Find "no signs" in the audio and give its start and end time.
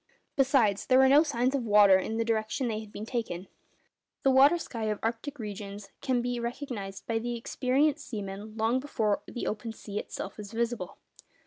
1.07-1.53